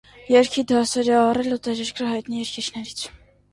Երգի 0.35 0.63
դասեր 0.71 1.11
է 1.11 1.19
առել 1.19 1.57
օտարերկրյա 1.59 2.11
հայտնի 2.15 2.43
երգիչներից։ 2.43 3.07